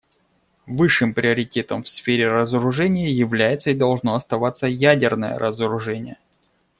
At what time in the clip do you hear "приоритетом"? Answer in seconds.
1.13-1.83